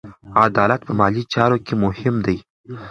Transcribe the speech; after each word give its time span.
عدالت 0.45 0.81
په 0.87 0.93
مالي 0.99 1.23
چارو 1.33 1.57
کې 1.65 1.73
مهم 1.83 2.15
دی. 2.25 2.37